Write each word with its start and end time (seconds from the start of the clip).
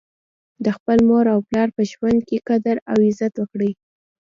د 0.63 0.65
خپل 0.77 0.97
مور 1.07 1.25
او 1.33 1.39
پلار 1.47 1.69
په 1.75 1.81
ژوند 1.91 2.19
کي 2.27 2.37
قدر 2.49 2.75
او 2.91 2.97
عزت 3.07 3.33
وکړئ 3.37 3.71